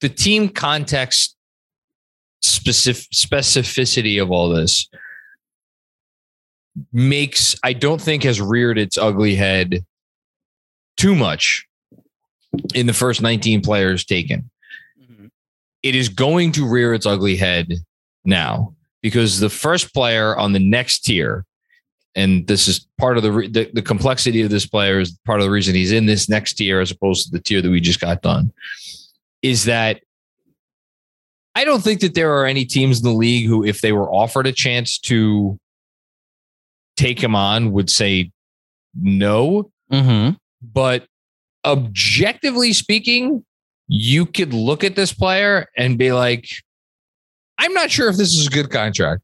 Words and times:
the 0.00 0.08
team 0.08 0.48
context 0.48 1.36
specific 2.40 3.10
specificity 3.10 4.22
of 4.22 4.30
all 4.30 4.48
this 4.48 4.88
makes 6.92 7.56
I 7.64 7.72
don't 7.72 8.00
think 8.00 8.22
has 8.22 8.40
reared 8.40 8.78
its 8.78 8.96
ugly 8.96 9.34
head 9.34 9.84
too 10.96 11.14
much 11.14 11.66
in 12.74 12.86
the 12.86 12.92
first 12.92 13.20
19 13.20 13.62
players 13.62 14.04
taken. 14.04 14.50
Mm-hmm. 15.00 15.26
It 15.82 15.94
is 15.94 16.08
going 16.08 16.52
to 16.52 16.68
rear 16.68 16.94
its 16.94 17.06
ugly 17.06 17.36
head 17.36 17.72
now 18.24 18.74
because 19.02 19.40
the 19.40 19.50
first 19.50 19.92
player 19.92 20.36
on 20.36 20.52
the 20.52 20.58
next 20.58 21.00
tier 21.00 21.44
and 22.14 22.46
this 22.46 22.66
is 22.66 22.86
part 22.98 23.16
of 23.16 23.22
the, 23.22 23.30
the, 23.30 23.70
the 23.74 23.82
complexity 23.82 24.42
of 24.42 24.50
this 24.50 24.66
player 24.66 24.98
is 24.98 25.16
part 25.24 25.40
of 25.40 25.44
the 25.44 25.50
reason 25.50 25.74
he's 25.74 25.92
in 25.92 26.06
this 26.06 26.28
next 26.28 26.54
tier 26.54 26.80
as 26.80 26.90
opposed 26.90 27.26
to 27.26 27.30
the 27.30 27.42
tier 27.42 27.62
that 27.62 27.70
we 27.70 27.80
just 27.80 28.00
got 28.00 28.22
done 28.22 28.52
is 29.42 29.64
that 29.64 30.00
I 31.54 31.64
don't 31.64 31.82
think 31.82 32.00
that 32.00 32.14
there 32.14 32.32
are 32.38 32.46
any 32.46 32.64
teams 32.64 32.98
in 32.98 33.04
the 33.04 33.12
league 33.12 33.46
who, 33.48 33.64
if 33.64 33.80
they 33.80 33.92
were 33.92 34.08
offered 34.08 34.46
a 34.46 34.52
chance 34.52 34.98
to 35.00 35.58
take 36.96 37.20
him 37.20 37.34
on, 37.34 37.72
would 37.72 37.90
say 37.90 38.30
no. 38.94 39.70
Mm-hmm. 39.90 40.36
But 40.62 41.06
objectively 41.64 42.72
speaking, 42.72 43.44
you 43.88 44.26
could 44.26 44.52
look 44.54 44.84
at 44.84 44.94
this 44.94 45.12
player 45.12 45.66
and 45.76 45.98
be 45.98 46.12
like, 46.12 46.48
I'm 47.58 47.74
not 47.74 47.90
sure 47.90 48.08
if 48.08 48.16
this 48.16 48.36
is 48.36 48.46
a 48.46 48.50
good 48.50 48.70
contract. 48.70 49.22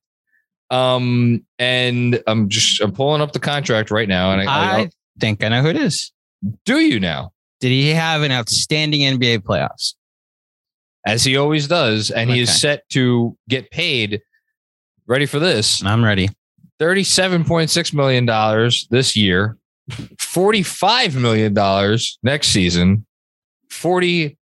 Um, 0.71 1.45
and 1.59 2.21
I'm 2.27 2.49
just 2.49 2.81
I'm 2.81 2.91
pulling 2.93 3.21
up 3.21 3.33
the 3.33 3.39
contract 3.39 3.91
right 3.91 4.09
now, 4.09 4.33
and 4.33 4.41
I, 4.41 4.45
I, 4.45 4.81
I 4.81 4.91
think 5.21 5.45
I 5.45 5.49
know 5.49 5.63
who 5.63 5.69
it 5.69 5.77
is. 5.77 6.11
Do 6.65 6.81
you 6.81 6.99
now? 6.99 7.31
Did 7.61 7.69
he 7.69 7.91
have 7.91 8.23
an 8.23 8.33
outstanding 8.33 9.03
NBA 9.03 9.41
playoffs? 9.41 9.95
As 11.07 11.23
he 11.25 11.37
always 11.37 11.69
does, 11.69 12.11
and 12.11 12.31
okay. 12.31 12.37
he 12.37 12.43
is 12.43 12.61
set 12.61 12.89
to 12.91 13.37
get 13.49 13.71
paid. 13.71 14.23
Ready 15.07 15.27
for 15.27 15.39
this? 15.39 15.85
I'm 15.85 16.03
ready. 16.03 16.31
$37.6 16.81 17.95
million 17.95 18.71
this 18.91 19.15
year, 19.15 19.59
$45 19.91 21.15
million 21.15 21.99
next 22.23 22.49
season, 22.49 23.07
$48 23.71 24.37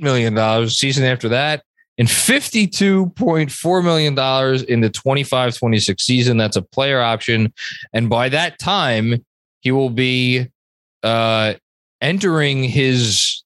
million 0.00 0.68
season 0.68 1.04
after 1.04 1.28
that, 1.30 1.62
and 1.98 2.08
$52.4 2.08 3.84
million 3.84 4.64
in 4.68 4.80
the 4.80 4.90
25 4.90 5.56
26 5.56 6.02
season. 6.02 6.36
That's 6.36 6.56
a 6.56 6.62
player 6.62 7.00
option. 7.00 7.52
And 7.92 8.08
by 8.08 8.28
that 8.28 8.58
time, 8.58 9.24
he 9.60 9.72
will 9.72 9.90
be 9.90 10.46
uh, 11.02 11.54
entering 12.00 12.62
his 12.62 13.37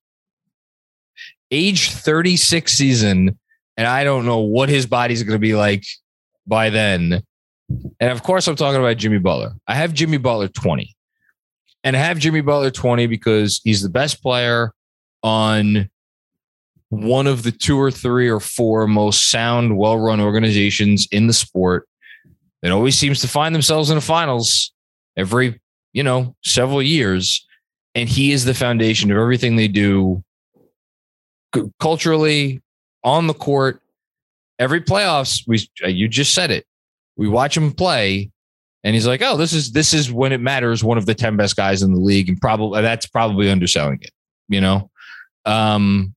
age 1.52 1.90
36 1.90 2.72
season. 2.72 3.38
And 3.76 3.86
I 3.86 4.02
don't 4.02 4.26
know 4.26 4.40
what 4.40 4.68
his 4.68 4.86
body's 4.86 5.22
going 5.22 5.36
to 5.36 5.38
be 5.38 5.54
like 5.54 5.84
by 6.46 6.70
then. 6.70 7.22
And 8.00 8.10
of 8.10 8.22
course, 8.22 8.48
I'm 8.48 8.56
talking 8.56 8.80
about 8.80 8.96
Jimmy 8.96 9.18
Butler. 9.18 9.52
I 9.68 9.74
have 9.74 9.94
Jimmy 9.94 10.18
Butler 10.18 10.48
20. 10.48 10.94
And 11.84 11.96
I 11.96 12.00
have 12.00 12.18
Jimmy 12.18 12.40
Butler 12.40 12.70
20 12.70 13.06
because 13.06 13.60
he's 13.64 13.82
the 13.82 13.88
best 13.88 14.22
player 14.22 14.72
on 15.22 15.88
one 16.90 17.26
of 17.26 17.42
the 17.42 17.52
two 17.52 17.80
or 17.80 17.90
three 17.90 18.28
or 18.28 18.40
four 18.40 18.86
most 18.86 19.30
sound, 19.30 19.76
well 19.76 19.98
run 19.98 20.20
organizations 20.20 21.08
in 21.10 21.26
the 21.26 21.32
sport 21.32 21.88
that 22.60 22.70
always 22.70 22.96
seems 22.96 23.20
to 23.20 23.28
find 23.28 23.54
themselves 23.54 23.90
in 23.90 23.96
the 23.96 24.02
finals 24.02 24.72
every, 25.16 25.60
you 25.92 26.02
know, 26.02 26.36
several 26.44 26.82
years. 26.82 27.46
And 27.94 28.08
he 28.08 28.32
is 28.32 28.44
the 28.44 28.54
foundation 28.54 29.10
of 29.10 29.18
everything 29.18 29.56
they 29.56 29.68
do 29.68 30.22
culturally 31.80 32.60
on 33.04 33.26
the 33.26 33.34
court. 33.34 33.82
Every 34.58 34.80
playoffs, 34.80 35.42
we 35.46 35.68
uh, 35.84 35.88
you 35.88 36.08
just 36.08 36.34
said 36.34 36.50
it. 36.50 36.66
We 37.16 37.28
watch 37.28 37.56
him 37.56 37.72
play, 37.72 38.30
and 38.84 38.94
he's 38.94 39.06
like, 39.06 39.22
"Oh, 39.22 39.36
this 39.36 39.52
is 39.52 39.72
this 39.72 39.92
is 39.92 40.12
when 40.12 40.32
it 40.32 40.40
matters." 40.40 40.84
One 40.84 40.98
of 40.98 41.06
the 41.06 41.14
ten 41.14 41.36
best 41.36 41.56
guys 41.56 41.82
in 41.82 41.92
the 41.92 42.00
league, 42.00 42.28
and 42.28 42.40
probably 42.40 42.82
that's 42.82 43.06
probably 43.06 43.50
underselling 43.50 43.98
it. 44.02 44.10
You 44.48 44.60
know, 44.60 44.90
um, 45.44 46.14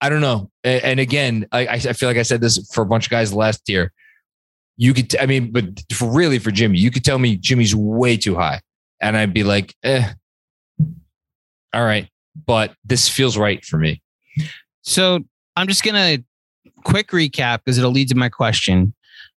I 0.00 0.08
don't 0.08 0.20
know. 0.20 0.50
And 0.62 1.00
again, 1.00 1.46
I, 1.50 1.66
I 1.66 1.78
feel 1.78 2.08
like 2.08 2.18
I 2.18 2.22
said 2.22 2.40
this 2.40 2.58
for 2.72 2.82
a 2.82 2.86
bunch 2.86 3.06
of 3.06 3.10
guys 3.10 3.32
last 3.32 3.68
year. 3.68 3.92
You 4.76 4.92
could, 4.92 5.16
I 5.16 5.26
mean, 5.26 5.52
but 5.52 5.64
for 5.92 6.10
really 6.10 6.38
for 6.38 6.50
Jimmy, 6.50 6.78
you 6.78 6.90
could 6.90 7.04
tell 7.04 7.18
me 7.18 7.36
Jimmy's 7.36 7.74
way 7.74 8.16
too 8.16 8.34
high, 8.34 8.60
and 9.00 9.16
I'd 9.16 9.32
be 9.32 9.44
like, 9.44 9.74
eh, 9.82 10.12
all 11.72 11.84
right. 11.84 12.08
But 12.46 12.74
this 12.84 13.08
feels 13.08 13.38
right 13.38 13.64
for 13.64 13.78
me. 13.78 14.02
So 14.82 15.20
I'm 15.56 15.68
just 15.68 15.82
gonna 15.82 16.18
quick 16.84 17.08
recap 17.08 17.60
because 17.64 17.78
it'll 17.78 17.90
lead 17.90 18.08
to 18.08 18.16
my 18.16 18.28
question. 18.28 18.94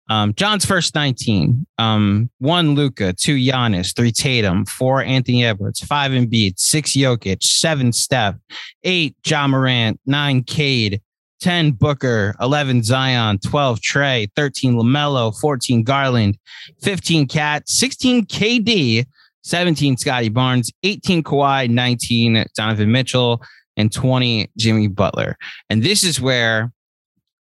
Um, 0.10 0.34
John's 0.36 0.66
first 0.66 0.96
19. 0.96 1.66
Um, 1.78 2.30
one 2.40 2.76
Luka, 2.76 3.14
two 3.14 3.36
Giannis, 3.36 3.94
three 3.96 4.12
Tatum, 4.12 4.66
four 4.66 5.04
Anthony 5.04 5.44
Edwards, 5.44 5.82
five 5.82 6.12
Embiid, 6.12 6.58
six 6.58 6.92
Jokic, 6.94 7.44
seven 7.44 7.92
Steph, 7.92 8.36
eight 8.84 9.16
Ja 9.26 9.48
Morant, 9.48 10.00
nine 10.06 10.44
Cade, 10.44 11.02
10 11.42 11.72
Booker, 11.72 12.36
11 12.42 12.84
Zion, 12.84 13.38
12 13.40 13.82
Trey, 13.82 14.28
13 14.36 14.74
LaMelo, 14.74 15.38
14 15.40 15.84
Garland, 15.84 16.38
15 16.82 17.28
Cat, 17.28 17.68
16 17.68 18.26
KD, 18.26 19.06
17 19.44 19.98
Scottie 19.98 20.30
Barnes, 20.30 20.72
18 20.84 21.24
Kawhi, 21.24 21.70
19 21.70 22.46
Donovan 22.56 22.92
Mitchell, 22.92 23.42
and 23.78 23.92
20 23.92 24.52
Jimmy 24.58 24.88
Butler. 24.88 25.38
And 25.70 25.84
this 25.84 26.04
is 26.04 26.20
where 26.20 26.72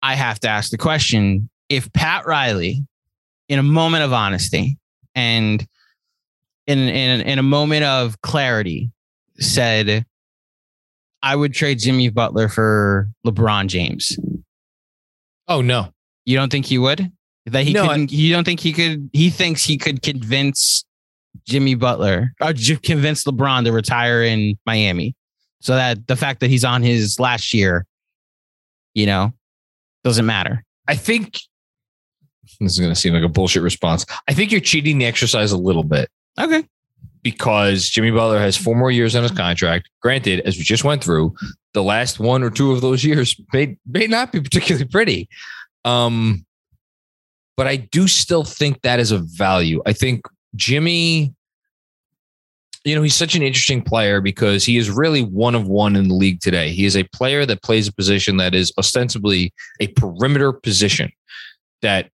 I 0.02 0.14
have 0.14 0.40
to 0.40 0.48
ask 0.48 0.70
the 0.70 0.78
question 0.78 1.50
if 1.68 1.92
Pat 1.92 2.24
Riley, 2.26 2.86
in 3.48 3.58
a 3.58 3.64
moment 3.64 4.04
of 4.04 4.12
honesty 4.12 4.78
and 5.14 5.66
in, 6.66 6.78
in, 6.78 7.20
in 7.22 7.38
a 7.38 7.42
moment 7.42 7.84
of 7.84 8.20
clarity, 8.22 8.90
said, 9.38 10.06
I 11.22 11.36
would 11.36 11.52
trade 11.52 11.80
Jimmy 11.80 12.08
Butler 12.08 12.48
for 12.48 13.08
LeBron 13.26 13.66
James. 13.66 14.18
Oh, 15.48 15.60
no. 15.60 15.92
You 16.24 16.36
don't 16.36 16.50
think 16.50 16.66
he 16.66 16.78
would? 16.78 17.10
That 17.46 17.64
he 17.64 17.72
no, 17.72 17.88
could, 17.88 17.90
I, 17.90 18.06
you 18.08 18.32
don't 18.32 18.44
think 18.44 18.60
he 18.60 18.72
could, 18.72 19.10
he 19.12 19.30
thinks 19.30 19.64
he 19.64 19.76
could 19.76 20.02
convince 20.02 20.84
Jimmy 21.46 21.74
Butler 21.74 22.34
uh, 22.40 22.52
or 22.56 22.76
convince 22.76 23.24
LeBron 23.24 23.64
to 23.64 23.72
retire 23.72 24.22
in 24.22 24.56
Miami. 24.66 25.14
So 25.60 25.74
that 25.74 26.06
the 26.06 26.16
fact 26.16 26.40
that 26.40 26.48
he's 26.48 26.64
on 26.64 26.82
his 26.82 27.20
last 27.20 27.52
year, 27.52 27.86
you 28.94 29.06
know, 29.06 29.32
doesn't 30.04 30.26
matter. 30.26 30.64
I 30.88 30.96
think 30.96 31.38
this 32.60 32.72
is 32.72 32.78
going 32.78 32.92
to 32.92 32.98
seem 32.98 33.14
like 33.14 33.22
a 33.22 33.28
bullshit 33.28 33.62
response. 33.62 34.04
I 34.28 34.34
think 34.34 34.50
you're 34.50 34.60
cheating 34.60 34.98
the 34.98 35.06
exercise 35.06 35.52
a 35.52 35.58
little 35.58 35.84
bit. 35.84 36.08
Okay. 36.38 36.64
Because 37.22 37.88
Jimmy 37.88 38.10
Butler 38.10 38.38
has 38.38 38.56
four 38.56 38.74
more 38.74 38.90
years 38.90 39.14
on 39.14 39.22
his 39.22 39.32
contract. 39.32 39.90
Granted, 40.00 40.40
as 40.40 40.56
we 40.56 40.64
just 40.64 40.84
went 40.84 41.04
through, 41.04 41.34
the 41.74 41.82
last 41.82 42.18
one 42.18 42.42
or 42.42 42.50
two 42.50 42.72
of 42.72 42.80
those 42.80 43.04
years 43.04 43.38
may 43.52 43.76
may 43.86 44.06
not 44.06 44.32
be 44.32 44.40
particularly 44.40 44.88
pretty. 44.88 45.28
Um, 45.84 46.44
but 47.56 47.66
I 47.66 47.76
do 47.76 48.08
still 48.08 48.44
think 48.44 48.80
that 48.82 49.00
is 49.00 49.12
a 49.12 49.18
value. 49.18 49.82
I 49.84 49.92
think 49.92 50.22
Jimmy, 50.56 51.34
you 52.84 52.94
know, 52.94 53.02
he's 53.02 53.14
such 53.14 53.34
an 53.34 53.42
interesting 53.42 53.82
player 53.82 54.20
because 54.20 54.64
he 54.64 54.78
is 54.78 54.90
really 54.90 55.22
one 55.22 55.54
of 55.54 55.66
one 55.66 55.96
in 55.96 56.08
the 56.08 56.14
league 56.14 56.40
today. 56.40 56.70
He 56.70 56.86
is 56.86 56.96
a 56.96 57.04
player 57.04 57.44
that 57.44 57.62
plays 57.62 57.88
a 57.88 57.92
position 57.92 58.38
that 58.38 58.54
is 58.54 58.72
ostensibly 58.78 59.52
a 59.80 59.88
perimeter 59.88 60.52
position 60.52 61.12
that 61.82 62.10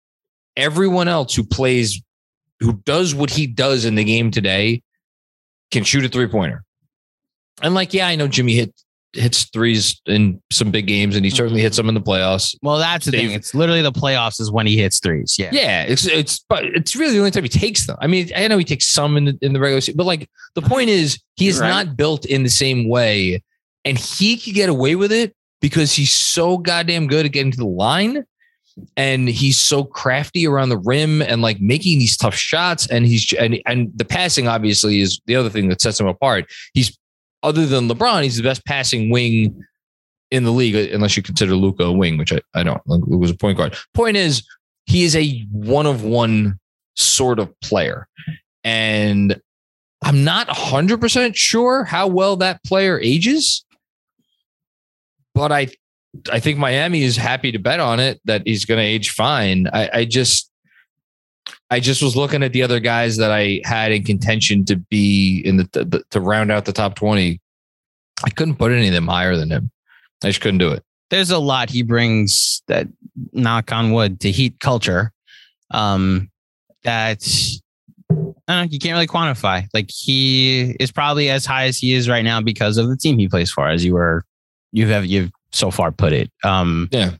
everyone 0.57 1.07
else 1.07 1.35
who 1.35 1.45
plays, 1.45 2.01
who 2.59 2.73
does 2.85 3.15
what 3.15 3.29
he 3.29 3.47
does 3.47 3.85
in 3.85 3.95
the 3.95 4.03
game 4.03 4.29
today, 4.29 4.81
can 5.71 5.83
shoot 5.83 6.03
a 6.03 6.09
three 6.09 6.27
pointer. 6.27 6.63
And 7.61 7.73
like, 7.73 7.93
yeah, 7.93 8.07
I 8.07 8.15
know 8.15 8.27
Jimmy 8.27 8.55
hit 8.55 8.73
hits 9.17 9.45
threes 9.45 10.01
in 10.05 10.41
some 10.51 10.71
big 10.71 10.87
games, 10.87 11.15
and 11.15 11.25
he 11.25 11.31
mm-hmm. 11.31 11.37
certainly 11.37 11.61
hits 11.61 11.77
them 11.77 11.89
in 11.89 11.95
the 11.95 12.01
playoffs. 12.01 12.55
Well, 12.61 12.77
that's 12.77 13.05
the 13.05 13.11
thing. 13.11 13.31
It's 13.31 13.53
literally 13.53 13.81
the 13.81 13.91
playoffs 13.91 14.39
is 14.39 14.51
when 14.51 14.67
he 14.67 14.77
hits 14.77 14.99
threes. 14.99 15.35
Yeah, 15.37 15.49
yeah. 15.51 15.83
It's 15.83 16.05
it's 16.05 16.45
but 16.47 16.65
it's 16.65 16.95
really 16.95 17.13
the 17.13 17.19
only 17.19 17.31
time 17.31 17.43
he 17.43 17.49
takes 17.49 17.87
them. 17.87 17.97
I 17.99 18.07
mean, 18.07 18.29
I 18.35 18.47
know 18.47 18.57
he 18.57 18.63
takes 18.63 18.87
some 18.87 19.17
in 19.17 19.25
the 19.25 19.37
in 19.41 19.53
the 19.53 19.59
regular 19.59 19.81
season, 19.81 19.97
but 19.97 20.05
like 20.05 20.29
the 20.55 20.61
uh-huh. 20.61 20.69
point 20.69 20.89
is, 20.89 21.19
he 21.35 21.47
is 21.47 21.59
right. 21.59 21.69
not 21.69 21.97
built 21.97 22.25
in 22.25 22.43
the 22.43 22.49
same 22.49 22.87
way, 22.87 23.43
and 23.85 23.97
he 23.97 24.37
could 24.37 24.53
get 24.53 24.69
away 24.69 24.95
with 24.95 25.11
it 25.11 25.33
because 25.61 25.93
he's 25.93 26.13
so 26.13 26.57
goddamn 26.57 27.07
good 27.07 27.25
at 27.25 27.31
getting 27.31 27.51
to 27.51 27.57
the 27.57 27.65
line 27.65 28.23
and 28.95 29.27
he's 29.27 29.59
so 29.59 29.83
crafty 29.83 30.47
around 30.47 30.69
the 30.69 30.77
rim 30.77 31.21
and 31.21 31.41
like 31.41 31.59
making 31.59 31.99
these 31.99 32.15
tough 32.15 32.35
shots 32.35 32.87
and 32.87 33.05
he's 33.05 33.33
and 33.33 33.59
and 33.65 33.91
the 33.95 34.05
passing 34.05 34.47
obviously 34.47 35.01
is 35.01 35.19
the 35.25 35.35
other 35.35 35.49
thing 35.49 35.67
that 35.69 35.81
sets 35.81 35.99
him 35.99 36.07
apart 36.07 36.45
he's 36.73 36.97
other 37.43 37.65
than 37.65 37.87
lebron 37.87 38.23
he's 38.23 38.37
the 38.37 38.43
best 38.43 38.65
passing 38.65 39.09
wing 39.09 39.63
in 40.31 40.43
the 40.43 40.51
league 40.51 40.75
uh, 40.75 40.93
unless 40.93 41.15
you 41.15 41.23
consider 41.23 41.55
Luka 41.55 41.83
a 41.83 41.91
wing 41.91 42.17
which 42.17 42.33
i, 42.33 42.39
I 42.53 42.63
don't. 42.63 42.81
Luka's 42.85 43.31
a 43.31 43.35
point 43.35 43.57
guard. 43.57 43.75
Point 43.93 44.17
is 44.17 44.43
he 44.85 45.03
is 45.03 45.15
a 45.15 45.45
one 45.51 45.85
of 45.85 46.03
one 46.03 46.59
sort 46.95 47.39
of 47.39 47.57
player. 47.61 48.07
And 48.63 49.39
i'm 50.03 50.23
not 50.23 50.47
100% 50.47 51.35
sure 51.35 51.83
how 51.83 52.07
well 52.07 52.35
that 52.37 52.63
player 52.63 52.99
ages 52.99 53.65
but 55.33 55.51
i 55.51 55.67
I 56.31 56.39
think 56.39 56.57
Miami 56.57 57.03
is 57.03 57.15
happy 57.15 57.51
to 57.51 57.59
bet 57.59 57.79
on 57.79 57.99
it 57.99 58.19
that 58.25 58.43
he's 58.45 58.65
going 58.65 58.79
to 58.79 58.83
age 58.83 59.11
fine. 59.11 59.67
I, 59.71 59.89
I 59.93 60.05
just, 60.05 60.49
I 61.69 61.79
just 61.79 62.01
was 62.01 62.15
looking 62.15 62.43
at 62.43 62.53
the 62.53 62.63
other 62.63 62.79
guys 62.79 63.17
that 63.17 63.31
I 63.31 63.61
had 63.63 63.91
in 63.91 64.03
contention 64.03 64.63
to 64.65 64.75
be 64.75 65.41
in 65.43 65.57
the, 65.57 65.63
the 65.73 66.03
to 66.11 66.21
round 66.21 66.51
out 66.51 66.65
the 66.65 66.73
top 66.73 66.95
twenty. 66.95 67.41
I 68.23 68.29
couldn't 68.29 68.55
put 68.55 68.71
any 68.71 68.87
of 68.87 68.93
them 68.93 69.07
higher 69.07 69.35
than 69.35 69.51
him. 69.51 69.69
I 70.23 70.27
just 70.27 70.41
couldn't 70.41 70.59
do 70.59 70.71
it. 70.71 70.83
There's 71.09 71.31
a 71.31 71.39
lot 71.39 71.69
he 71.69 71.83
brings 71.83 72.61
that 72.67 72.87
knock 73.31 73.71
on 73.71 73.91
wood 73.91 74.19
to 74.21 74.31
heat 74.31 74.59
culture. 74.59 75.11
Um, 75.71 76.29
that 76.83 77.27
know, 78.47 78.61
you 78.63 78.79
can't 78.79 78.93
really 78.93 79.07
quantify. 79.07 79.67
Like 79.73 79.89
he 79.91 80.75
is 80.79 80.91
probably 80.91 81.29
as 81.29 81.45
high 81.45 81.65
as 81.65 81.77
he 81.77 81.93
is 81.93 82.09
right 82.09 82.23
now 82.23 82.41
because 82.41 82.77
of 82.77 82.87
the 82.87 82.97
team 82.97 83.17
he 83.17 83.27
plays 83.27 83.51
for, 83.51 83.67
as 83.67 83.83
you 83.83 83.93
were, 83.93 84.23
you 84.71 84.87
have 84.87 85.05
you've 85.05 85.31
so 85.51 85.71
far 85.71 85.91
put 85.91 86.13
it. 86.13 86.31
Um, 86.43 86.89
yeah. 86.91 87.11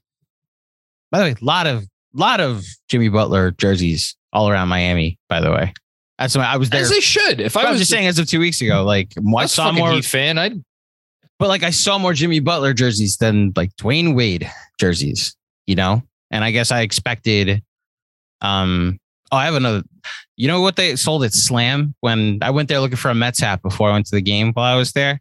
By 1.12 1.20
the 1.20 1.24
way, 1.26 1.36
a 1.42 1.46
lot 1.46 1.68
of 1.68 1.86
lot 2.14 2.40
of 2.40 2.64
Jimmy 2.90 3.10
Butler 3.10 3.52
jerseys 3.52 4.16
all 4.38 4.50
around 4.50 4.68
Miami. 4.68 5.18
By 5.28 5.42
the 5.42 5.52
way, 5.52 5.74
that's 6.20 6.36
I 6.36 6.58
was 6.58 6.70
there. 6.70 6.82
As 6.82 6.90
they 6.90 7.00
should. 7.00 7.42
If 7.42 7.58
I, 7.58 7.62
I 7.62 7.64
was 7.66 7.72
was 7.72 7.80
just 7.82 7.92
saying, 7.92 8.06
as 8.06 8.20
of 8.20 8.28
two 8.28 8.40
weeks 8.40 8.62
ago, 8.62 8.84
like 8.84 9.14
I, 9.18 9.44
I 9.44 9.46
saw 9.48 9.72
more 9.72 9.92
Heat 9.92 10.06
fan, 10.06 10.38
I'd 10.38 10.64
but 11.40 11.50
like 11.50 11.64
I 11.64 11.72
saw 11.72 11.98
more 11.98 12.14
Jimmy 12.14 12.40
Butler 12.40 12.74
jerseys 12.74 13.18
than 13.18 13.54
like 13.56 13.76
Dwyane 13.78 14.16
Wade 14.16 14.50
jerseys, 14.80 15.36
you 15.66 15.76
know? 15.76 16.04
And 16.32 16.44
I 16.44 16.52
guess 16.52 16.72
I 16.72 16.82
expected 16.82 17.64
um 18.42 19.00
oh 19.32 19.38
I 19.38 19.46
have 19.46 19.56
another 19.56 19.82
you 20.36 20.48
know 20.48 20.62
what 20.62 20.76
they 20.76 20.96
sold 20.96 21.24
at 21.24 21.34
Slam 21.34 21.96
when 22.02 22.38
I 22.44 22.52
went 22.52 22.70
there 22.70 22.80
looking 22.80 22.98
for 22.98 23.10
a 23.10 23.16
Mets 23.16 23.40
hat 23.40 23.64
before 23.64 23.90
I 23.90 23.94
went 23.94 24.06
to 24.08 24.16
the 24.16 24.22
game 24.22 24.54
while 24.54 24.72
I 24.72 24.78
was 24.78 24.92
there? 24.92 25.20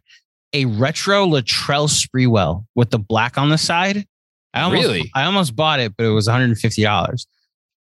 A 0.53 0.65
retro 0.65 1.25
Latrell 1.25 1.89
Sprewell 1.89 2.65
with 2.75 2.91
the 2.91 2.99
black 2.99 3.37
on 3.37 3.49
the 3.49 3.57
side. 3.57 4.05
I 4.53 4.61
almost, 4.61 4.83
Really? 4.83 5.11
I 5.13 5.23
almost 5.23 5.55
bought 5.55 5.79
it, 5.79 5.95
but 5.97 6.05
it 6.05 6.11
was 6.11 6.27
$150. 6.27 7.25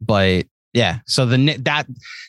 But 0.01 0.45
yeah, 0.75 0.99
so 1.07 1.25
the 1.25 1.55
that 1.61 1.87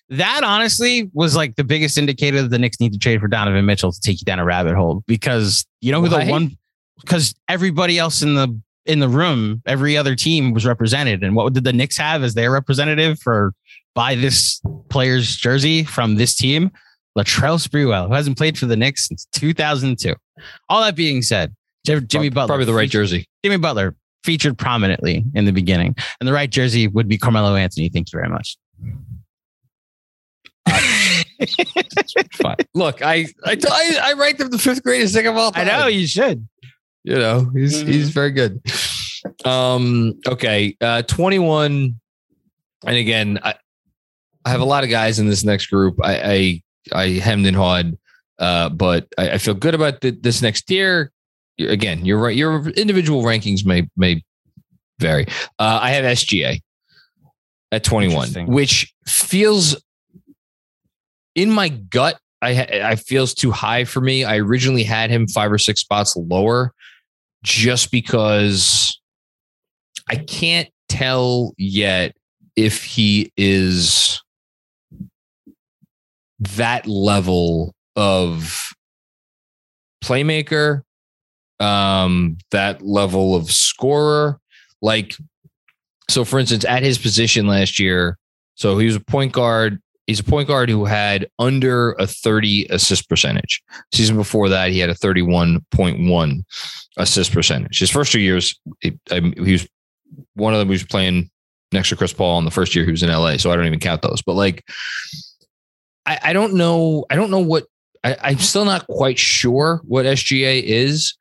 that 0.08 0.44
honestly 0.44 1.10
was 1.12 1.34
like 1.34 1.56
the 1.56 1.64
biggest 1.64 1.98
indicator 1.98 2.43
that 2.43 2.48
the 2.48 2.60
Knicks 2.60 2.78
need 2.78 2.93
to 2.93 2.98
trade 2.98 3.20
for 3.20 3.26
Donovan 3.26 3.66
Mitchell 3.66 3.90
to 3.90 4.00
take 4.00 4.20
you 4.20 4.25
down 4.25 4.38
a 4.38 4.44
rabbit 4.44 4.76
hole 4.76 5.02
because 5.08 5.66
you 5.81 5.90
know 5.90 6.00
who 6.00 6.08
Why? 6.08 6.25
the 6.25 6.31
one 6.31 6.56
because 7.00 7.34
everybody 7.48 7.98
else 7.98 8.22
in 8.22 8.34
the 8.34 8.56
in 8.87 9.00
the 9.00 9.08
room, 9.08 9.62
every 9.66 9.96
other 9.96 10.14
team 10.14 10.52
was 10.52 10.64
represented, 10.64 11.25
and 11.25 11.34
what 11.34 11.54
did 11.54 11.64
the 11.64 11.72
Knicks 11.72 11.96
have 11.96 12.22
as 12.22 12.34
their 12.34 12.52
representative 12.52 13.19
for 13.19 13.52
buy 13.96 14.14
this 14.14 14.62
player's 14.90 15.34
jersey 15.34 15.82
from 15.82 16.14
this 16.14 16.37
team? 16.37 16.70
Latrell 17.19 17.58
Sprewell, 17.58 18.06
who 18.06 18.14
hasn't 18.14 18.38
played 18.38 18.56
for 18.56 18.66
the 18.66 18.76
Knicks 18.76 19.08
since 19.08 19.26
2002. 19.32 20.14
All 20.69 20.82
that 20.82 20.94
being 20.94 21.20
said, 21.20 21.52
Jimmy 21.84 22.28
Butler, 22.28 22.46
probably 22.46 22.66
the 22.66 22.75
right 22.75 22.90
jersey. 22.90 23.26
Jimmy 23.42 23.56
Butler 23.56 23.96
featured 24.26 24.58
prominently 24.58 25.25
in 25.34 25.44
the 25.46 25.52
beginning, 25.52 25.94
and 26.20 26.26
the 26.28 26.32
right 26.32 26.50
jersey 26.50 26.88
would 26.88 27.06
be 27.08 27.17
Carmelo 27.17 27.55
Anthony. 27.55 27.88
Thank 27.88 28.12
you 28.12 28.19
very 28.19 28.28
much. 28.28 28.58
Fine. 32.34 32.56
Look, 32.75 33.02
I 33.02 33.26
I, 33.44 33.56
I 33.70 33.99
I 34.02 34.12
ranked 34.14 34.40
him 34.40 34.50
the 34.50 34.58
fifth 34.58 34.82
greatest 34.82 35.14
thing 35.14 35.26
of 35.26 35.37
all 35.37 35.52
time. 35.52 35.69
I 35.69 35.78
know 35.78 35.87
you 35.87 36.06
should. 36.06 36.46
you 37.05 37.14
know 37.17 37.49
he's 37.55 37.82
Mhm. 37.84 37.87
he's 37.88 38.08
very 38.11 38.32
good 38.32 38.61
um 39.44 40.14
okay 40.26 40.76
uh 40.81 41.02
21 41.02 41.99
and 42.84 42.96
again 42.96 43.38
i 43.44 43.55
i 44.44 44.50
have 44.50 44.61
a 44.61 44.64
lot 44.64 44.82
of 44.84 44.90
guys 44.90 45.19
in 45.20 45.26
this 45.28 45.44
next 45.44 45.67
group 45.67 45.96
i 46.02 46.62
i 46.93 47.02
i 47.05 47.06
hemmed 47.19 47.46
and 47.46 47.56
hawed 47.56 47.96
uh 48.40 48.69
but 48.70 49.06
i, 49.19 49.31
I 49.31 49.38
feel 49.38 49.55
good 49.55 49.75
about 49.75 50.00
the, 50.00 50.11
this 50.11 50.43
next 50.43 50.62
tier 50.62 51.12
again 51.58 52.04
you're 52.04 52.18
right. 52.18 52.36
Your 52.36 52.68
individual 52.70 53.22
rankings 53.22 53.64
may 53.64 53.88
may 53.96 54.22
vary. 54.98 55.26
Uh 55.58 55.78
i 55.82 55.90
have 55.90 56.04
sga 56.16 56.60
at 57.72 57.84
21 57.84 58.46
which 58.46 58.92
feels 59.06 59.76
in 61.34 61.50
my 61.50 61.68
gut 61.68 62.18
I 62.42 62.82
I 62.84 62.96
feels 62.96 63.34
too 63.34 63.50
high 63.50 63.84
for 63.84 64.00
me. 64.00 64.24
I 64.24 64.38
originally 64.38 64.82
had 64.82 65.10
him 65.10 65.26
five 65.26 65.50
or 65.50 65.58
six 65.58 65.80
spots 65.80 66.16
lower, 66.16 66.72
just 67.42 67.90
because 67.90 69.00
I 70.08 70.16
can't 70.16 70.68
tell 70.88 71.54
yet 71.56 72.14
if 72.56 72.84
he 72.84 73.32
is 73.36 74.22
that 76.38 76.86
level 76.86 77.74
of 77.96 78.68
playmaker, 80.04 80.82
um, 81.60 82.38
that 82.50 82.82
level 82.82 83.34
of 83.34 83.50
scorer. 83.50 84.40
Like, 84.82 85.14
so 86.08 86.24
for 86.24 86.38
instance, 86.38 86.64
at 86.64 86.82
his 86.82 86.98
position 86.98 87.46
last 87.46 87.78
year, 87.78 88.18
so 88.54 88.78
he 88.78 88.86
was 88.86 88.96
a 88.96 89.00
point 89.00 89.32
guard. 89.32 89.80
He's 90.06 90.20
a 90.20 90.24
point 90.24 90.46
guard 90.46 90.70
who 90.70 90.84
had 90.84 91.26
under 91.38 91.92
a 91.94 92.06
30 92.06 92.66
assist 92.66 93.08
percentage. 93.08 93.60
Season 93.92 94.16
before 94.16 94.48
that, 94.48 94.70
he 94.70 94.78
had 94.78 94.88
a 94.88 94.94
31.1 94.94 96.44
assist 96.96 97.32
percentage. 97.32 97.80
His 97.80 97.90
first 97.90 98.12
two 98.12 98.20
years, 98.20 98.58
he, 98.80 98.96
he 99.10 99.52
was 99.52 99.68
one 100.34 100.52
of 100.52 100.60
them. 100.60 100.68
He 100.68 100.74
was 100.74 100.84
playing 100.84 101.28
next 101.72 101.88
to 101.88 101.96
Chris 101.96 102.12
Paul 102.12 102.38
in 102.38 102.44
the 102.44 102.50
first 102.50 102.74
year 102.74 102.84
he 102.84 102.90
was 102.90 103.02
in 103.02 103.10
LA, 103.10 103.36
so 103.36 103.50
I 103.50 103.56
don't 103.56 103.66
even 103.66 103.80
count 103.80 104.02
those. 104.02 104.22
But 104.22 104.34
like, 104.34 104.64
I, 106.04 106.18
I 106.24 106.32
don't 106.32 106.54
know. 106.54 107.04
I 107.10 107.16
don't 107.16 107.30
know 107.30 107.40
what. 107.40 107.64
I, 108.04 108.16
I'm 108.22 108.38
still 108.38 108.64
not 108.64 108.86
quite 108.86 109.18
sure 109.18 109.80
what 109.84 110.06
SGA 110.06 110.62
is. 110.62 111.16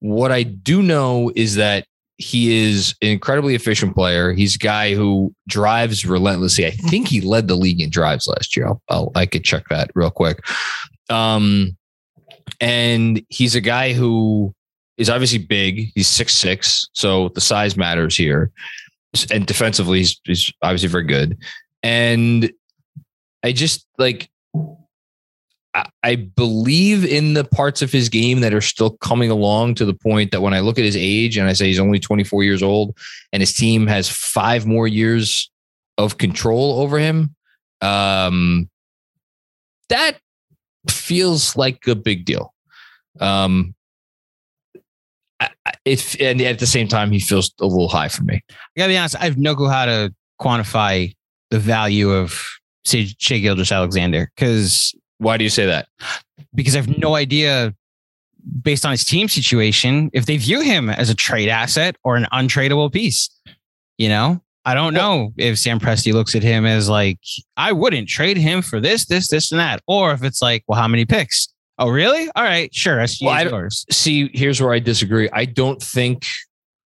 What 0.00 0.32
I 0.32 0.42
do 0.42 0.82
know 0.82 1.30
is 1.34 1.54
that 1.54 1.86
he 2.18 2.68
is 2.68 2.94
an 3.00 3.08
incredibly 3.08 3.54
efficient 3.54 3.94
player. 3.94 4.32
He's 4.32 4.56
a 4.56 4.58
guy 4.58 4.94
who 4.94 5.34
drives 5.48 6.04
relentlessly. 6.04 6.66
I 6.66 6.70
think 6.70 7.08
he 7.08 7.22
led 7.22 7.48
the 7.48 7.54
league 7.54 7.80
in 7.80 7.88
drives 7.88 8.26
last 8.26 8.56
year. 8.56 8.66
I'll, 8.66 8.82
I'll 8.90 9.12
I 9.14 9.24
could 9.24 9.42
check 9.42 9.64
that 9.70 9.90
real 9.94 10.10
quick. 10.10 10.44
Um, 11.08 11.76
and 12.60 13.24
he's 13.30 13.54
a 13.54 13.60
guy 13.60 13.94
who 13.94 14.54
is 14.98 15.08
obviously 15.08 15.38
big. 15.38 15.92
He's 15.94 16.08
six 16.08 16.34
six, 16.34 16.88
so 16.92 17.30
the 17.30 17.40
size 17.40 17.76
matters 17.76 18.16
here. 18.16 18.50
And 19.30 19.46
defensively, 19.46 19.98
he's, 19.98 20.20
he's 20.24 20.52
obviously 20.62 20.88
very 20.88 21.04
good. 21.04 21.38
And 21.82 22.52
I 23.42 23.52
just 23.52 23.86
like 23.96 24.28
I- 25.74 26.16
believe 26.16 27.04
in 27.04 27.34
the 27.34 27.44
parts 27.44 27.82
of 27.82 27.92
his 27.92 28.08
game 28.08 28.40
that 28.40 28.52
are 28.52 28.60
still 28.60 28.90
coming 28.98 29.30
along 29.30 29.76
to 29.76 29.84
the 29.84 29.94
point 29.94 30.32
that 30.32 30.40
when 30.40 30.54
I 30.54 30.60
look 30.60 30.78
at 30.78 30.84
his 30.84 30.96
age 30.96 31.36
and 31.36 31.48
I 31.48 31.52
say 31.52 31.66
he's 31.66 31.78
only 31.78 32.00
24 32.00 32.42
years 32.42 32.62
old 32.62 32.96
and 33.32 33.40
his 33.40 33.54
team 33.54 33.86
has 33.86 34.08
five 34.08 34.66
more 34.66 34.88
years 34.88 35.50
of 35.98 36.18
control 36.18 36.80
over 36.80 36.98
him, 36.98 37.34
um, 37.80 38.68
that 39.88 40.18
feels 40.88 41.56
like 41.56 41.86
a 41.86 41.94
big 41.94 42.24
deal. 42.24 42.52
Um, 43.20 43.74
and 45.40 46.40
at 46.42 46.58
the 46.58 46.66
same 46.66 46.88
time, 46.88 47.10
he 47.10 47.20
feels 47.20 47.52
a 47.60 47.66
little 47.66 47.88
high 47.88 48.08
for 48.08 48.24
me. 48.24 48.42
I 48.50 48.54
gotta 48.76 48.92
be 48.92 48.98
honest, 48.98 49.16
I 49.16 49.24
have 49.24 49.38
no 49.38 49.54
clue 49.54 49.68
how 49.68 49.86
to 49.86 50.14
quantify 50.40 51.14
the 51.50 51.58
value 51.58 52.10
of 52.10 52.42
say 52.84 53.06
Shai 53.18 53.38
Gilgeous-Alexander 53.38 54.30
because 54.34 54.94
Why 55.20 55.36
do 55.36 55.44
you 55.44 55.50
say 55.50 55.66
that? 55.66 55.86
because 56.54 56.74
I 56.74 56.78
have 56.80 56.98
no 56.98 57.14
idea 57.14 57.74
based 58.62 58.84
on 58.84 58.90
his 58.90 59.04
team 59.04 59.28
situation 59.28 60.10
if 60.12 60.26
they 60.26 60.36
view 60.38 60.60
him 60.62 60.88
as 60.90 61.10
a 61.10 61.14
trade 61.14 61.48
asset 61.48 61.96
or 62.02 62.16
an 62.16 62.26
untradeable 62.32 62.90
piece. 62.92 63.28
You 63.98 64.08
know, 64.08 64.42
I 64.64 64.74
don't 64.74 64.94
know 64.94 65.32
if 65.36 65.58
Sam 65.58 65.78
Presti 65.78 66.12
looks 66.12 66.34
at 66.34 66.42
him 66.42 66.64
as 66.64 66.88
like, 66.88 67.18
I 67.56 67.72
wouldn't 67.72 68.08
trade 68.08 68.38
him 68.38 68.62
for 68.62 68.80
this, 68.80 69.06
this, 69.06 69.28
this, 69.28 69.52
and 69.52 69.60
that. 69.60 69.82
Or 69.86 70.12
if 70.12 70.24
it's 70.24 70.40
like, 70.42 70.64
well, 70.66 70.80
how 70.80 70.88
many 70.88 71.04
picks? 71.04 71.48
Oh, 71.78 71.88
really? 71.88 72.28
All 72.34 72.42
right, 72.44 72.74
sure. 72.74 72.96
Well, 72.96 73.02
I 73.02 73.04
is 73.42 73.50
don't- 73.50 73.60
yours. 73.60 73.86
see 73.90 74.30
here's 74.34 74.60
where 74.60 74.72
i 74.72 74.78
disagree 74.78 75.28
i 75.32 75.44
don't 75.44 75.82
think 75.82 76.26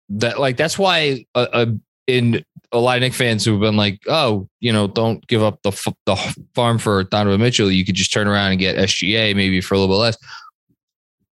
that 0.08 0.38
like 0.40 0.56
that's 0.56 0.78
why 0.78 1.24
uh, 1.34 1.46
uh, 1.52 1.66
in 2.06 2.44
a 2.72 2.78
lot 2.78 2.96
of 2.96 3.00
Knick 3.02 3.12
fans 3.14 3.44
who've 3.44 3.60
been 3.60 3.76
like, 3.76 4.00
oh, 4.08 4.48
you 4.60 4.72
know, 4.72 4.86
don't 4.86 5.26
give 5.26 5.42
up 5.42 5.60
the 5.62 5.70
f- 5.70 5.94
the 6.06 6.16
farm 6.54 6.78
for 6.78 7.04
Donovan 7.04 7.40
Mitchell. 7.40 7.70
You 7.70 7.84
could 7.84 7.94
just 7.94 8.12
turn 8.12 8.26
around 8.28 8.52
and 8.52 8.60
get 8.60 8.76
SGA 8.76 9.36
maybe 9.36 9.60
for 9.60 9.74
a 9.74 9.78
little 9.78 9.94
bit 9.94 10.00
less. 10.00 10.16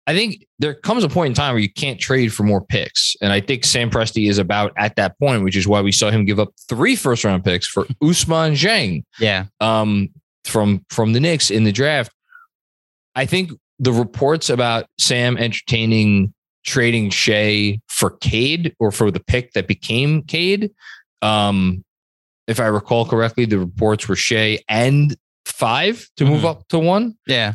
I 0.08 0.14
think 0.14 0.46
there 0.60 0.76
comes 0.76 1.04
a 1.04 1.10
point 1.10 1.30
in 1.30 1.34
time 1.34 1.54
where 1.54 1.62
you 1.62 1.72
can't 1.72 2.00
trade 2.00 2.32
for 2.32 2.44
more 2.44 2.62
picks, 2.64 3.16
and 3.22 3.34
I 3.34 3.42
think 3.42 3.66
Sam 3.66 3.90
Presti 3.90 4.30
is 4.30 4.38
about 4.38 4.72
at 4.78 4.96
that 4.98 5.18
point, 5.18 5.44
which 5.44 5.56
is 5.58 5.68
why 5.68 5.82
we 5.82 5.92
saw 5.92 6.12
him 6.12 6.26
give 6.26 6.40
up 6.40 6.50
three 6.70 6.96
first 6.96 7.24
round 7.24 7.44
picks 7.44 7.68
for 7.68 7.84
Ousmane 8.04 8.54
Dieng 8.54 9.04
Yeah. 9.20 9.46
um, 9.60 10.10
from 10.44 10.86
from 10.90 11.14
the 11.14 11.20
Knicks 11.20 11.50
in 11.50 11.64
the 11.64 11.72
draft. 11.72 12.12
I 13.16 13.26
think 13.26 13.52
the 13.80 13.92
reports 13.92 14.50
about 14.50 14.86
Sam 15.00 15.38
entertaining 15.38 16.34
trading 16.66 17.10
Shai 17.10 17.80
for 17.88 18.12
Cade 18.12 18.76
or 18.80 18.92
for 18.92 19.10
the 19.12 19.20
pick 19.20 19.54
that 19.54 19.68
became 19.68 20.22
Cade, 20.24 20.72
um, 21.26 21.84
if 22.48 22.60
I 22.60 22.66
recall 22.68 23.06
correctly, 23.06 23.46
the 23.46 23.58
reports 23.60 24.08
were 24.08 24.16
Shai 24.16 24.60
and 24.70 25.16
five 25.46 26.08
to 26.18 26.26
move 26.26 26.42
Mhm. 26.42 26.50
up 26.50 26.68
to 26.70 26.80
one, 26.80 27.18
Yeah. 27.28 27.54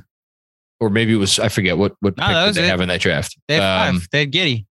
or 0.80 0.90
maybe 0.90 1.12
it 1.12 1.16
was 1.16 1.38
I 1.38 1.48
forget 1.48 1.78
what 1.78 1.94
what 2.00 2.16
No, 2.16 2.46
pick 2.46 2.54
they 2.56 2.64
it. 2.64 2.68
have 2.68 2.80
in 2.80 2.88
that 2.88 3.00
draft. 3.00 3.36
They 3.48 3.54
had 3.56 3.88
Um, 3.88 3.98
five. 4.00 4.08
They 4.12 4.20
had 4.20 4.32
Giddey. 4.32 4.66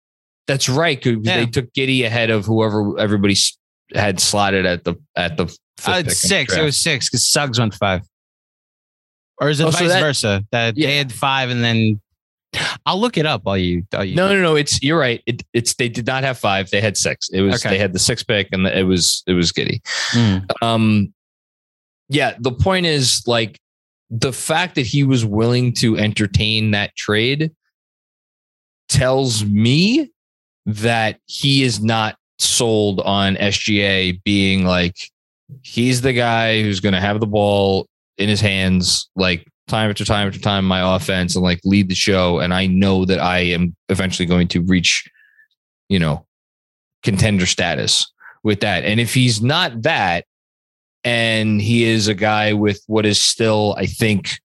That's 0.46 0.68
right. 0.68 1.04
Yeah. 1.04 1.38
They 1.38 1.46
took 1.46 1.72
Giddey 1.74 2.04
ahead 2.06 2.30
of 2.30 2.44
whoever 2.46 2.98
everybody 2.98 3.34
had 3.94 4.20
slotted 4.20 4.64
at 4.66 4.84
the 4.84 4.94
at 5.16 5.36
the. 5.36 5.44
Uh, 5.86 5.92
in 5.98 6.06
the 6.06 6.10
six. 6.12 6.54
It 6.56 6.62
was 6.62 6.76
six 6.80 7.10
because 7.10 7.28
Suggs 7.28 7.58
went 7.58 7.74
five. 7.74 8.02
Or 9.38 9.50
is 9.50 9.60
it 9.60 9.64
Oh, 9.66 9.70
so 9.70 9.78
vice 9.80 9.88
that- 9.88 10.00
versa? 10.00 10.44
That 10.52 10.76
Yeah. 10.78 10.86
they 10.86 10.96
had 10.96 11.12
five 11.12 11.50
and 11.50 11.62
then 11.62 12.00
I'll 12.86 13.00
look 13.00 13.16
it 13.16 13.26
up 13.26 13.44
while 13.44 13.56
you. 13.58 13.84
While 13.90 14.04
you 14.04 14.14
No, 14.14 14.28
no, 14.28 14.40
no. 14.40 14.56
It's 14.56 14.82
you're 14.82 14.98
right. 14.98 15.22
It, 15.26 15.42
it's 15.52 15.74
they 15.74 15.88
did 15.88 16.06
not 16.06 16.24
have 16.24 16.38
five. 16.38 16.70
They 16.70 16.80
had 16.80 16.96
six. 16.96 17.28
It 17.30 17.42
was 17.42 17.64
Okay. 17.64 17.74
they 17.74 17.78
had 17.78 17.92
the 17.92 17.98
six 17.98 18.22
pick, 18.22 18.48
and 18.52 18.66
it 18.66 18.84
was 18.86 19.22
it 19.26 19.32
was 19.32 19.52
Giddey. 19.52 19.80
Mm. 20.12 20.46
Um, 20.62 21.14
yeah. 22.08 22.34
The 22.38 22.52
point 22.52 22.86
is 22.86 23.22
like 23.26 23.58
the 24.10 24.32
fact 24.32 24.76
that 24.76 24.86
he 24.86 25.02
was 25.04 25.24
willing 25.24 25.72
to 25.74 25.96
entertain 25.98 26.70
that 26.70 26.94
trade 26.96 27.50
tells 28.88 29.44
me 29.44 30.10
that 30.66 31.18
he 31.26 31.62
is 31.62 31.82
not 31.82 32.16
sold 32.38 33.00
on 33.00 33.34
SGA 33.36 34.22
being 34.22 34.64
like 34.64 34.96
he's 35.62 36.00
the 36.02 36.12
guy 36.12 36.62
who's 36.62 36.80
going 36.80 36.92
to 36.92 37.00
have 37.00 37.20
the 37.20 37.26
ball 37.26 37.86
in 38.18 38.28
his 38.28 38.40
hands 38.40 39.08
like 39.16 39.46
time 39.68 39.90
after 39.90 40.04
time 40.04 40.28
after 40.28 40.40
time 40.40 40.64
my 40.64 40.96
offense 40.96 41.34
and 41.34 41.42
like 41.42 41.60
lead 41.64 41.88
the 41.88 41.94
show 41.94 42.38
and 42.38 42.54
I 42.54 42.66
know 42.66 43.04
that 43.04 43.18
I 43.18 43.38
am 43.38 43.74
eventually 43.88 44.26
going 44.26 44.48
to 44.48 44.62
reach 44.62 45.08
you 45.88 45.98
know 45.98 46.26
contender 47.02 47.46
status 47.46 48.10
with 48.42 48.60
that 48.60 48.84
and 48.84 49.00
if 49.00 49.12
he's 49.14 49.42
not 49.42 49.82
that 49.82 50.24
and 51.04 51.60
he 51.60 51.84
is 51.84 52.08
a 52.08 52.14
guy 52.14 52.52
with 52.52 52.82
what 52.86 53.06
is 53.06 53.22
still 53.22 53.74
I 53.78 53.86
think 53.86 54.40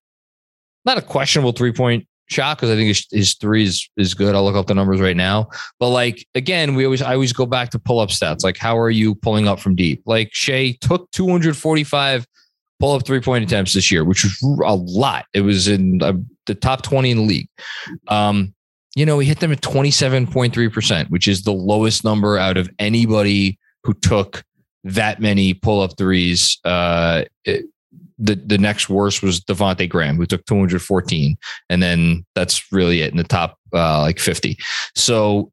not 0.84 0.98
a 0.98 1.02
questionable 1.02 1.52
three 1.52 1.72
point 1.72 2.06
shot 2.28 2.56
because 2.56 2.70
I 2.70 2.76
think 2.76 2.88
his, 2.88 3.06
his 3.10 3.34
three 3.34 3.64
is, 3.64 3.88
is 3.96 4.14
good. 4.14 4.34
I'll 4.34 4.44
look 4.44 4.56
up 4.56 4.66
the 4.66 4.74
numbers 4.74 5.00
right 5.00 5.16
now. 5.16 5.48
But 5.78 5.90
like 5.90 6.26
again, 6.34 6.74
we 6.74 6.84
always 6.84 7.02
I 7.02 7.14
always 7.14 7.32
go 7.32 7.46
back 7.46 7.70
to 7.70 7.78
pull 7.78 8.00
up 8.00 8.08
stats. 8.08 8.42
Like 8.42 8.56
how 8.56 8.78
are 8.78 8.90
you 8.90 9.14
pulling 9.14 9.46
up 9.46 9.60
from 9.60 9.76
deep? 9.76 10.02
Like 10.06 10.30
Shai 10.32 10.76
took 10.80 11.10
245 11.12 12.26
pull 12.82 12.94
up 12.94 13.06
three 13.06 13.20
point 13.20 13.44
attempts 13.44 13.74
this 13.74 13.92
year, 13.92 14.04
which 14.04 14.24
was 14.24 14.42
a 14.64 14.74
lot. 14.74 15.26
It 15.32 15.42
was 15.42 15.68
in 15.68 16.02
uh, 16.02 16.14
the 16.46 16.56
top 16.56 16.82
20 16.82 17.12
in 17.12 17.16
the 17.18 17.22
league. 17.22 17.48
Um, 18.08 18.52
you 18.96 19.06
know, 19.06 19.20
he 19.20 19.28
hit 19.28 19.38
them 19.38 19.52
at 19.52 19.60
27.3%, 19.60 21.08
which 21.08 21.28
is 21.28 21.42
the 21.42 21.52
lowest 21.52 22.02
number 22.02 22.38
out 22.38 22.56
of 22.56 22.68
anybody 22.80 23.56
who 23.84 23.94
took 23.94 24.42
that 24.82 25.20
many 25.20 25.54
pull 25.54 25.80
up 25.80 25.96
threes. 25.96 26.58
Uh, 26.64 27.22
it- 27.44 27.66
the 28.18 28.36
the 28.36 28.58
next 28.58 28.88
worst 28.88 29.20
was 29.22 29.40
Devonte 29.40 29.88
Graham, 29.88 30.16
who 30.16 30.26
took 30.26 30.44
214, 30.44 31.36
and 31.70 31.82
then 31.82 32.24
that's 32.36 32.70
really 32.70 33.00
it 33.00 33.10
in 33.10 33.16
the 33.16 33.24
top 33.24 33.58
uh, 33.72 34.00
like 34.02 34.20
50. 34.20 34.56
So 34.94 35.50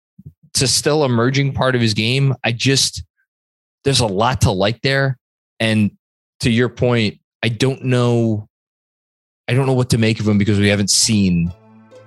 it's 0.54 0.62
a 0.62 0.68
still 0.68 1.04
emerging 1.04 1.54
part 1.54 1.74
of 1.74 1.82
his 1.82 1.96
game. 1.96 2.36
I 2.44 2.52
just 2.52 3.04
there's 3.86 4.02
a 4.02 4.06
lot 4.06 4.42
to 4.42 4.52
like 4.52 4.82
there, 4.82 5.18
and 5.60 5.90
to 6.42 6.52
your 6.52 6.70
point, 6.70 7.19
I 7.44 7.50
don't 7.50 7.84
know. 7.84 8.48
I 9.48 9.54
don't 9.54 9.66
know 9.66 9.74
what 9.74 9.90
to 9.92 9.98
make 9.98 10.20
of 10.20 10.28
him 10.28 10.38
because 10.38 10.60
we 10.60 10.68
haven't 10.68 10.90
seen 10.90 11.52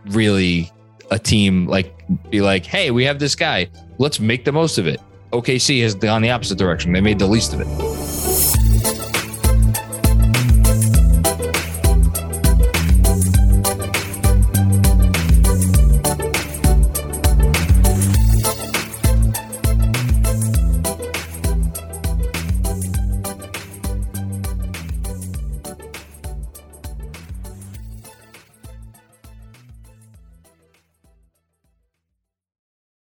really 0.06 0.70
a 1.10 1.18
team 1.18 1.66
like 1.66 1.94
be 2.30 2.40
like, 2.40 2.64
hey, 2.64 2.90
we 2.90 3.04
have 3.04 3.18
this 3.18 3.34
guy. 3.34 3.68
Let's 3.98 4.20
make 4.20 4.44
the 4.44 4.52
most 4.52 4.78
of 4.78 4.86
it. 4.86 5.00
OKC 5.32 5.82
has 5.82 5.94
gone 5.94 6.22
the 6.22 6.30
opposite 6.30 6.58
direction. 6.58 6.92
They 6.92 7.00
made 7.00 7.18
the 7.18 7.26
least 7.26 7.54
of 7.54 7.60
it. 7.60 8.11